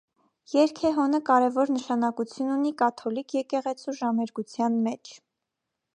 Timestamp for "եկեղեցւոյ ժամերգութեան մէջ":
3.41-5.17